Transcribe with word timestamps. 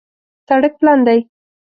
سړک 0.47 0.73
پلن 0.79 0.99
دی 1.07 1.19